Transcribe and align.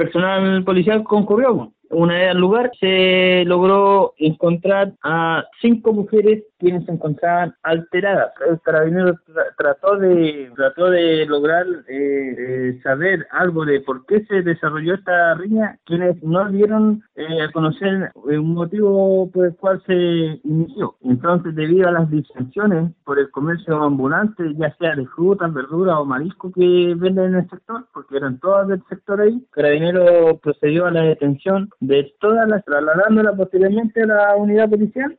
personal 0.00 0.64
policial 0.64 1.04
concurrió. 1.04 1.72
Una 1.90 2.14
vez 2.14 2.30
al 2.30 2.38
lugar 2.38 2.70
se 2.78 3.44
logró 3.46 4.14
encontrar 4.16 4.92
a 5.02 5.44
cinco 5.60 5.92
mujeres 5.92 6.44
quienes 6.60 6.84
se 6.84 6.92
encontraban 6.92 7.54
alteradas. 7.62 8.32
El 8.48 8.60
carabinero 8.60 9.14
trató 9.56 9.96
de 9.96 10.52
trató 10.54 10.90
de 10.90 11.26
lograr 11.26 11.66
eh, 11.88 12.34
eh, 12.38 12.80
saber 12.82 13.26
algo 13.32 13.64
de 13.64 13.80
por 13.80 14.06
qué 14.06 14.24
se 14.26 14.42
desarrolló 14.42 14.94
esta 14.94 15.34
riña, 15.34 15.78
quienes 15.84 16.22
no 16.22 16.48
dieron 16.50 17.02
eh, 17.16 17.42
a 17.42 17.50
conocer 17.50 18.12
un 18.14 18.54
motivo 18.54 19.28
por 19.30 19.46
el 19.46 19.56
cual 19.56 19.82
se 19.86 20.40
inició. 20.44 20.96
Entonces, 21.02 21.54
debido 21.54 21.88
a 21.88 21.92
las 21.92 22.10
disensiones 22.10 22.92
por 23.04 23.18
el 23.18 23.30
comercio 23.30 23.82
ambulante, 23.82 24.44
ya 24.56 24.74
sea 24.76 24.94
de 24.94 25.06
frutas, 25.06 25.52
verduras 25.52 25.96
o 25.98 26.04
marisco 26.04 26.52
que 26.52 26.94
venden 26.96 27.30
en 27.30 27.34
el 27.36 27.50
sector, 27.50 27.86
porque 27.92 28.18
eran 28.18 28.38
todas 28.38 28.68
del 28.68 28.82
sector 28.88 29.20
ahí, 29.20 29.44
Carabinero 29.50 30.38
procedió 30.38 30.86
a 30.86 30.90
la 30.90 31.02
detención 31.02 31.70
de 31.80 32.12
todas 32.20 32.48
las, 32.48 32.64
trasladándolas 32.64 33.36
posteriormente 33.36 34.02
a 34.02 34.06
la 34.06 34.36
unidad 34.36 34.68
policial 34.68 35.18